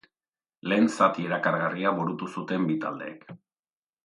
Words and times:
Lehen 0.71 0.87
zati 0.93 1.25
erakargarria 1.29 1.93
burutu 2.01 2.31
zuten 2.37 2.67
bi 2.71 2.79
taldeek. 2.87 3.31